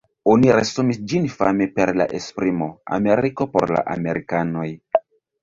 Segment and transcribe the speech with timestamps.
[0.35, 4.67] Oni resumis ĝin fame per la esprimo "Ameriko por la amerikanoj".